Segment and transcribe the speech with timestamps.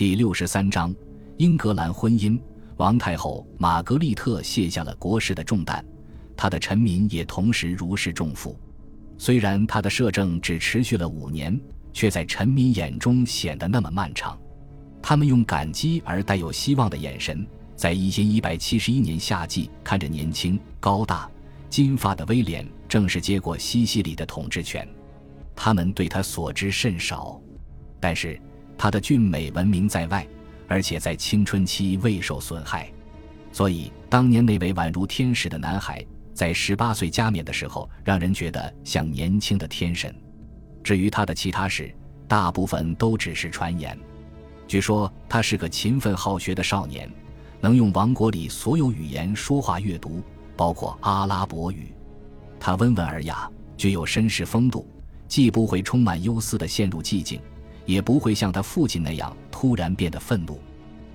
[0.00, 0.96] 第六十三章，
[1.36, 2.40] 英格兰婚姻。
[2.78, 5.84] 王太后玛格丽特卸下了国事的重担，
[6.34, 8.58] 她的臣民也同时如释重负。
[9.18, 11.60] 虽然她的摄政只持续了五年，
[11.92, 14.40] 却在臣民眼中显得那么漫长。
[15.02, 17.46] 他们用感激而带有希望的眼神，
[17.76, 21.30] 在一千一百七十一年夏季看着年轻、高大、
[21.68, 24.88] 金发的威廉正式接过西西里的统治权。
[25.54, 27.38] 他们对他所知甚少，
[28.00, 28.40] 但是
[28.80, 30.26] 他的俊美闻名在外。
[30.66, 32.88] 而且在青春期未受损害，
[33.50, 40.14] 所以当年那位宛如天使的男孩，在十八岁加冕的时候，让人觉得像年轻的天神。
[40.84, 41.92] 至于他的其他事，
[42.28, 43.98] 大部分都只是传言。
[44.68, 47.10] 据说他是个勤奋好学的少年，
[47.60, 50.22] 能用王国里所有语言说话阅读，
[50.56, 51.92] 包括阿拉伯语。
[52.60, 54.88] 他温文尔雅，具有绅士风度，
[55.26, 57.40] 既不会充满忧思地陷入寂静。
[57.90, 60.60] 也不会像他父亲那样突然变得愤怒，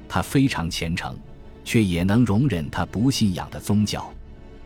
[0.09, 1.17] 他非常虔诚，
[1.63, 4.11] 却也能容忍他不信仰的宗教。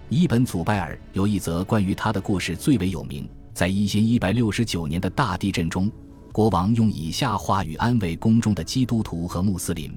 [0.09, 3.29] 伊本·祖拜尔有一则关于他的故事最为有名。
[3.53, 5.91] 在一千一百六十九年的大地震中，
[6.31, 9.95] 国王用以下话语安慰宫中的基督徒和穆斯林：“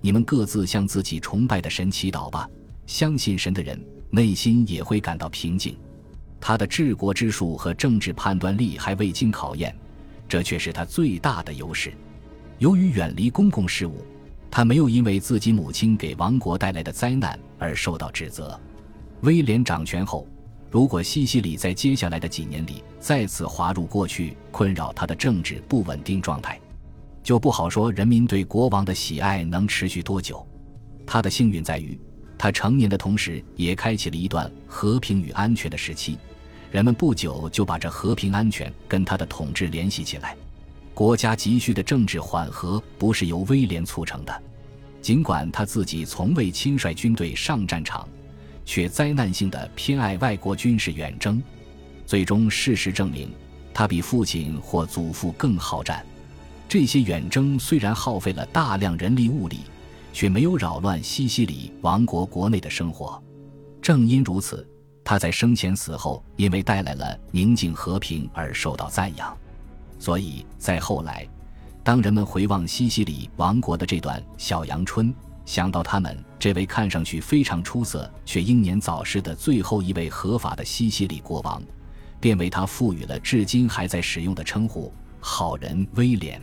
[0.00, 2.48] 你们各自向自己崇拜的神祈祷吧。
[2.86, 5.76] 相信神的人内心也会感到平静。”
[6.40, 9.72] 他的治国之术和政治判断力还未经考验。
[10.32, 11.92] 这却是他最大的优势。
[12.56, 14.02] 由于远离公共事务，
[14.50, 18.58] 他没有因为自己母亲给王国带来的灾难而受到指责。
[19.20, 20.26] 威廉掌权后，
[20.70, 26.58] 如果西西里在接下来的几年里再次滑入过去困扰他的政治不稳定状态，
[27.22, 30.42] 就不好说人民对国王的喜爱能持续多久。
[31.06, 32.00] 他的幸运在于，
[32.38, 36.16] 他成年的同时也开启了一段和平与安全的时期。
[36.72, 40.34] 人们不久就把这和平安全跟他的统治联系起来。
[40.94, 44.42] 国家急需的政治缓和不是由威廉促成的，
[45.02, 48.08] 尽管他自己从未亲率军队上战场，
[48.64, 51.42] 却灾难性的偏爱外国军事远征。
[52.06, 53.30] 最终，事实证明，
[53.74, 56.02] 他比父亲或祖父更好战。
[56.66, 59.58] 这些远征虽然耗费了大量人力物力，
[60.14, 63.22] 却没有扰乱西西里王国国内的生活。
[63.82, 64.66] 正因如此。
[65.04, 69.36] 他在生前死后，因为带来了宁静和平而受到赞扬，
[69.98, 71.28] 所以在后来，
[71.82, 75.12] 当人们回望西西里王国的这段小阳春，
[75.44, 81.60] 想到他们这位看上去非常出色却英年早逝的最后一位合法的西西里国王，
[82.20, 86.40] 便为他赋予了至今还在使用的称呼——好人威廉。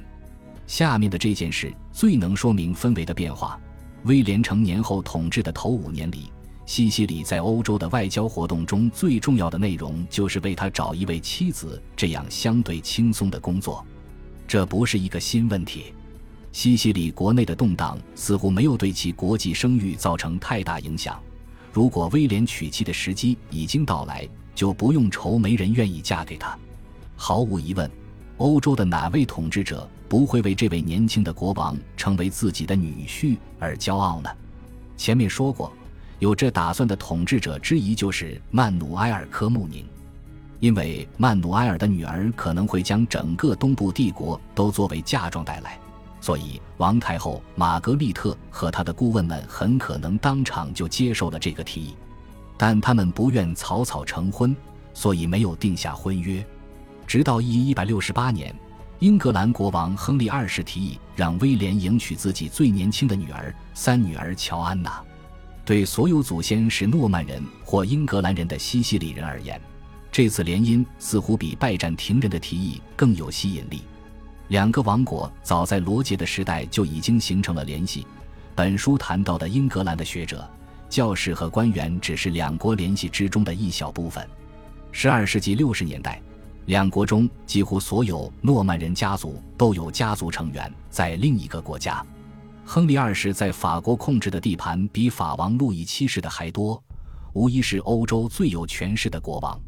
[0.67, 3.57] 下面的这件事最能说明氛围的变化：
[4.03, 6.29] 威廉成年后统治的头五年里。
[6.69, 13.83] 西西里在欧洲的外交活动中最重要的内容就是为他找一位妻子，这样相对轻松的工作。
[14.47, 15.85] 这不是一个新问题。
[16.51, 21.19] 西西里国内的动荡似乎没有对其国际声誉造成太大影响。
[21.73, 26.55] 如果威廉娶妻的时机已经到来，就不用愁没人愿意嫁给他。
[27.15, 27.89] 毫无疑问，
[28.37, 34.29] 欧洲的哪位统治者不会为这位年轻的国王成为自己的女婿而骄傲呢？
[34.95, 35.73] 前面说过。
[36.19, 39.85] 有这打算的统治者之一就是曼努埃尔·科穆宁，
[40.59, 45.79] 因为曼努埃尔的女儿可能会将整个东部帝国都作为嫁妆带来，
[46.19, 51.95] 所以王太后玛格丽特和她的顾问们很可能当场就接受了这个提议，
[52.57, 54.53] 但他们不愿草草成婚，
[54.93, 56.45] 所以没有定下婚约。
[57.07, 58.53] 直到一一百六十八年，
[58.99, 65.01] 英格兰国王亨利二世提议让威廉迎娶自己最年轻的女儿三女儿乔安娜。
[65.69, 69.61] 对所有祖先是诺曼人或英格兰人的西西里人而言，
[70.11, 73.83] 这次联姻似乎比拜占庭人的提议更有吸引力。
[74.47, 78.07] 两个王国早在罗杰的时代就已经形成了联系。
[78.55, 80.49] 本书谈到的英格兰的学者、
[80.89, 84.27] 教士和官员只是两国联系之中的一小部分。
[84.91, 86.19] 十二世纪六十年代，
[86.65, 92.03] 两国中几乎所有诺曼人家族都有家族成员在另一个国家。
[92.71, 96.79] 亨利二世在法国控制的地盘比法王路易七世的还多，
[97.33, 99.59] 无疑是欧洲最有权势的国王。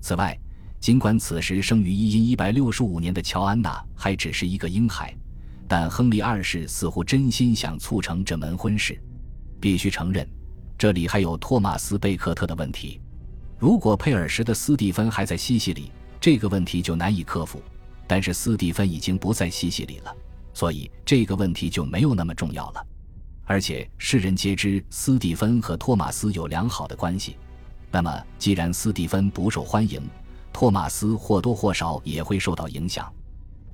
[0.00, 0.38] 此外，
[0.78, 5.12] 尽管此时生于一一百六十五年的乔安娜还只是一个婴孩，
[5.66, 8.96] 但亨利二世似乎真心想促成这门婚事。
[9.60, 10.24] 必须承认，
[10.78, 13.00] 这里还有托马斯·贝克特的问题。
[13.58, 17.60] 如果佩尔什的斯蒂芬还在西西里，这个问题就难以克服。
[18.06, 20.14] 但是斯蒂芬已经不在西西里了。
[20.56, 22.86] 所以这个问题就没有那么重要了，
[23.44, 27.36] 而且世人皆知斯蒂芬和托马斯有良好的关系。
[27.90, 30.00] 那么，既然斯蒂芬不受欢迎，
[30.54, 33.12] 托马斯或多或少也会受到影响。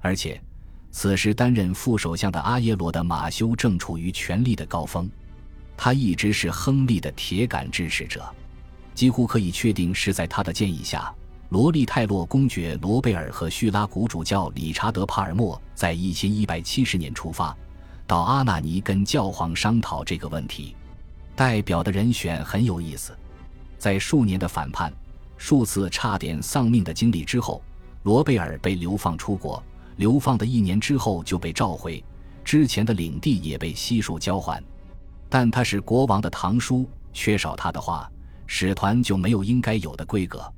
[0.01, 0.43] 而且，
[0.91, 5.09] 此时担任副首相的阿耶罗的马修正处于权力的高峰，
[5.77, 8.29] 他一直是亨利的铁杆支持者，
[8.93, 11.15] 几乎可以确定是在他的建议下，
[11.53, 17.55] 罗利泰洛公爵罗贝尔和叙拉古主教理查德帕尔默在一千一百七十年出发，
[18.07, 20.75] 到阿纳尼跟教皇商讨这个问题。
[21.37, 23.15] 代表的人选很有意思，
[23.77, 24.91] 在数年的反叛、
[25.37, 27.63] 数次差点丧命的经历之后，
[28.05, 29.63] 罗贝尔被流放出国。
[29.97, 32.03] 流放的一年之后就被召回，
[32.43, 34.65] 之前的领地也被悉数交还。
[35.29, 38.11] 但他是国王的堂叔，缺少他的话，
[38.47, 40.51] 使团就没有应该有的规格。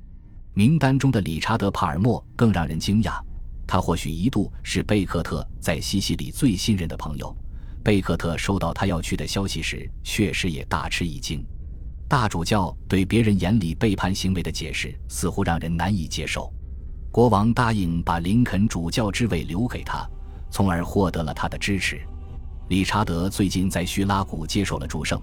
[0.57, 3.19] 名单中的理查德·帕尔默更让人惊讶，
[3.67, 7.35] 他或许一度是贝克特在西西里最信任的朋友。
[7.83, 11.45] 贝克特收到他要去的消息时，确实也大吃一惊。
[12.07, 16.49] 大主教对别人眼里背叛行为的解释，似乎让人难以接受。
[17.11, 20.09] 国王答应把林肯主教之位留给他，
[20.49, 21.99] 从而获得了他的支持。
[22.69, 25.21] 理查德最近在叙拉古接受了祝圣，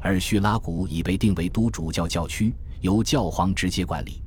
[0.00, 4.22] 而叙拉古已被定为都主教教区，由教皇直接管理。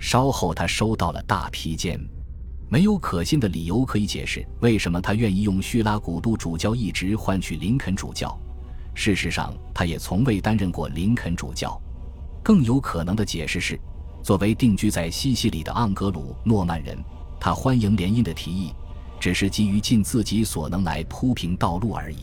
[0.00, 2.00] 稍后，他收到了大批监，
[2.68, 8.36] 没有可信的理由可以解释为什么他愿意用叙拉古都主教一职换取林肯主教。
[8.94, 11.80] 事实上，他也从未担任过林肯主教。
[12.42, 13.78] 更有可能的解释是。
[14.22, 16.98] 作为定居在西西里的盎格鲁诺曼人，
[17.40, 18.70] 他欢迎联姻的提议，
[19.18, 22.18] 只是基于尽自己所能来铺平道路而已。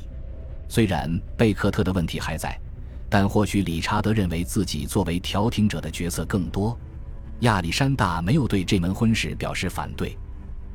[0.69, 2.56] 虽然贝克特的问题还在，
[3.09, 6.77] 但或许理查德认为自己作为调停者的角色更多。
[7.42, 10.18] 亚历山大没有对这门婚事表示反对。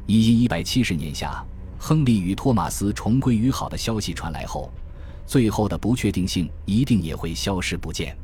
[0.06, 1.44] 一一一百七十年夏，
[1.78, 4.72] 亨利与托马斯重归于好的消息传来后，
[5.26, 8.16] 最后的不确定性一定也会消失不见。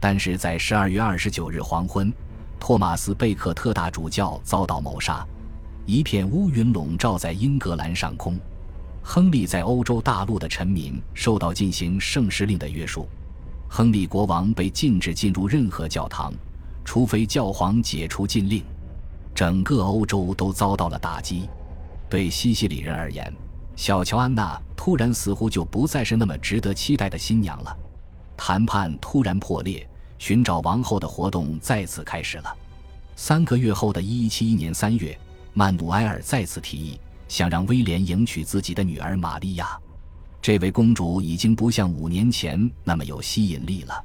[0.00, 2.12] 但是在十二月二十九日黄昏。
[2.60, 5.26] 托马斯·贝克特大主教遭到谋杀，
[5.84, 8.38] 一片乌云笼罩在英格兰上空。
[9.02, 13.06] 亨利在欧洲大陆的臣民受到进行圣师令的约束。
[13.68, 16.32] 亨利国王被禁止进入任何教堂，
[16.84, 18.62] 除非教皇解除禁令。
[19.34, 21.48] 整个欧洲都遭到了打击。
[22.08, 23.32] 对西西里人而言，
[23.74, 27.76] 小乔安娜突然似乎就不再是那么值得期待的新娘了。
[28.36, 29.88] 谈判突然破裂。
[30.16, 32.56] 寻找王后的活动再次开始了。
[33.14, 35.18] 三个月后的一一七一年三月，
[35.52, 36.98] 曼努埃尔再次提议
[37.28, 39.78] 想让威廉迎娶自己的女儿玛利亚。
[40.40, 44.02] 这位公主已经不像五年前那么有吸引力了。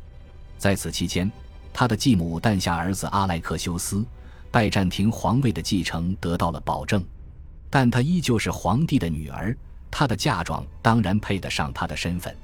[0.58, 1.32] 在此期间，
[1.80, 4.06] 他的继母诞下儿子阿莱克修斯，
[4.52, 7.02] 拜占庭皇位的继承得到了保证。
[7.70, 9.58] 但她依旧是皇帝的女儿，
[9.90, 12.36] 她的嫁妆当然配得上她的身份。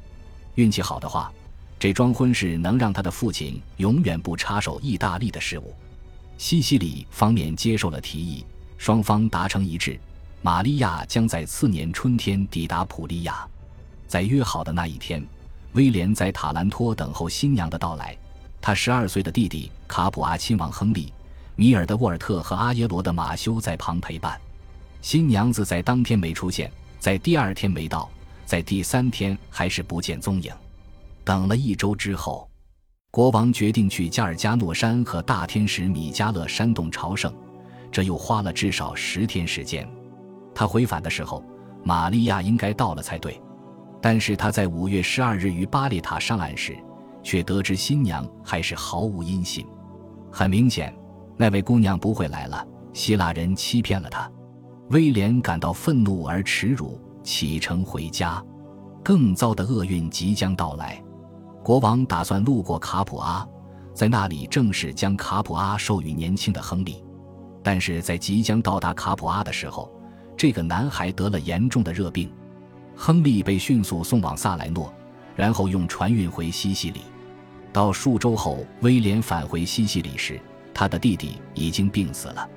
[0.53, 1.29] 运气好的话。
[1.77, 5.73] 这桩婚事能让他的父亲永远不插手意大利的事务。
[6.37, 8.45] 西西里方面接受了提议，
[8.77, 9.99] 双方达成一致，
[10.41, 13.45] 玛利亚将在次年春天抵达普利亚。
[14.07, 15.21] 在约好的那一天，
[15.73, 18.17] 威廉在塔兰托等候新娘的到来。
[18.65, 21.13] 他十二岁的弟弟卡普阿亲王亨利、
[21.55, 24.41] 米尔的沃尔特和阿耶罗的马修在旁陪伴。
[25.03, 28.09] 新娘子在当天没出现，在第二天没到，
[28.43, 30.51] 在第三天还是不见踪影。
[31.23, 32.49] 等了一周之后，
[33.11, 37.31] 国王决定去加尔加诺山和大天使米迦勒山洞朝圣，
[37.91, 39.87] 这又花了至少十天时间。
[40.55, 41.45] 他回返的时候，
[41.83, 43.39] 玛利亚应该到了才对。
[44.01, 46.75] 但是他在五月十二日于巴列塔上岸时，
[47.25, 49.65] 却得知新娘还是毫无音信。
[50.31, 50.95] 很明显，
[51.35, 52.65] 那位姑娘不会来了。
[52.93, 54.31] 希腊人欺骗了他。
[54.91, 58.41] 威廉感到愤怒而耻辱，启程回家。
[59.03, 61.03] 更糟的厄运即将到来。
[61.63, 63.47] 国王打算路过卡普阿，
[63.91, 67.03] 在那里正式将卡普阿授予年轻的亨利。
[67.63, 69.91] 但是在即将到达卡普阿的时候，
[70.37, 72.31] 这个男孩得了严重的热病。
[72.95, 74.93] 亨利被迅速送往萨莱诺，
[75.35, 77.01] 然后用船运回西西里。
[77.75, 80.39] 到数周后，威廉返回西西里时，
[80.73, 82.49] 他的弟弟已经病死了。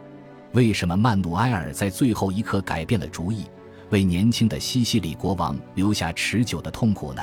[0.52, 3.46] 为什么曼努埃尔在最后一刻改变了主意，
[3.90, 7.22] 为年轻的西西里国王留下持久的痛苦呢？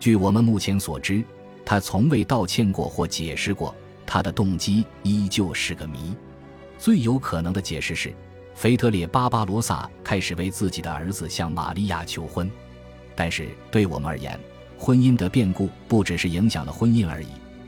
[0.00, 1.22] 据我们目前所知，
[1.66, 3.74] 他从未道歉过或解释过，
[4.06, 6.16] 他的动机依旧是个谜。
[6.78, 8.10] 最有可能的解释是，
[8.54, 12.50] 腓特烈巴巴罗萨开始为自己的儿子向玛利亚求婚。
[13.14, 14.40] 但是对我们而言，
[14.78, 17.26] 婚姻的变故不只是影响了婚姻而已，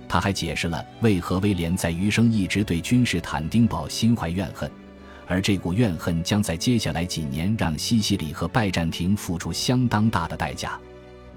[0.08, 4.70] 他还解释了为何威廉在余生一直对君士坦丁堡心怀怨恨，
[5.26, 10.78] 而这股怨恨将在接下来几年让西西里和拜占庭付出相当大的代价。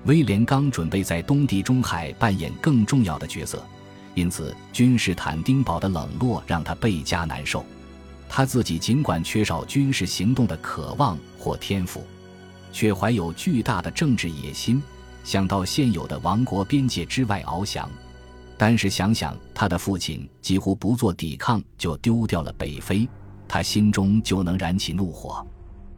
[0.05, 3.65] 威廉刚准备在东地中海扮演更重要的角色，
[4.13, 7.65] 因此君士坦丁堡的冷落让他倍加难受。
[8.29, 12.05] 他自己尽管缺少军事行动的渴望或天赋，
[12.71, 14.81] 却怀有巨大的政治野心，
[15.23, 17.89] 想到现有的王国边界之外翱翔。
[18.55, 23.09] 但是想想他的父亲几乎不做抵抗就丢掉了北非，
[23.47, 25.45] 他心中就能燃起怒火。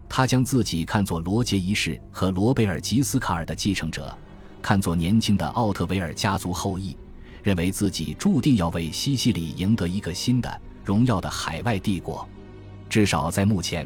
[0.08, 4.15] 他将自己看作罗杰一世和罗贝尔吉斯卡尔的继承者，
[4.62, 6.96] 看作年轻的奥特维尔家族后裔，
[7.44, 12.27] 认为自己注定要为西西里赢得一个新的荣耀的海外帝国。
[12.88, 13.86] 至少在目前，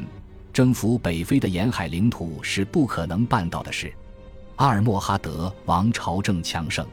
[0.52, 3.92] 征服北非的沿海领土是不可能办到的事。
[4.60, 6.86] 阿尔莫哈德王朝正强盛，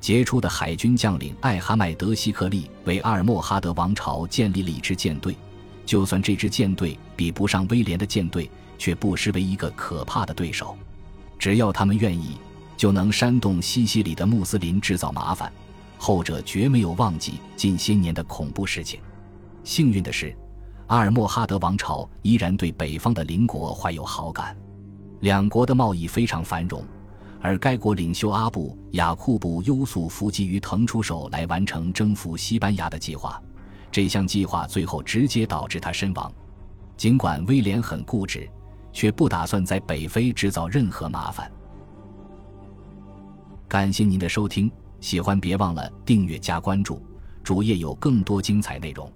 [0.00, 5.36] 杰出的海军将领艾哈迈德希克利为阿尔莫哈德王朝建立了一支舰队。
[5.84, 10.76] 就算这支舰队比不上威廉的舰队，却不失为一个可怕的对手。
[11.38, 12.38] 只要他们愿意，
[12.76, 15.52] 就能煽动西西里的穆斯林制造麻烦。
[15.98, 18.98] 后者绝没有忘记近些年的恐怖事情。
[19.62, 20.36] 幸运的是，
[20.88, 24.56] 阿尔莫哈德王朝依然对北方的邻国怀有好感，
[25.20, 26.84] 两国的贸易非常繁荣。
[27.46, 33.40] 而该国领袖阿布雅库布优素福急于腾出手来完成征服西班牙的计划。
[33.92, 36.32] 这项计划最后直接导致他身亡。
[36.96, 38.50] 尽管威廉很固执，
[38.92, 41.48] 却不打算在北非制造任何麻烦。
[43.68, 44.68] 感谢您的收听，
[45.00, 47.00] 喜欢别忘了订阅加关注，
[47.44, 49.08] 主页有更多精彩内容。